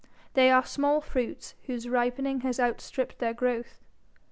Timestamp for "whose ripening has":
1.67-2.59